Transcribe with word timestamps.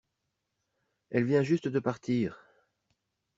Elle 1.11 1.25
vient 1.25 1.43
juste 1.43 1.67
de 1.67 1.79
partir. 1.79 2.43